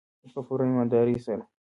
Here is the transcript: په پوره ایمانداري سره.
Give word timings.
په 0.33 0.39
پوره 0.47 0.63
ایمانداري 0.67 1.17
سره. 1.25 1.43